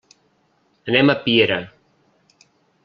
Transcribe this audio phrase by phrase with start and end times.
[0.93, 1.61] Anem a Piera.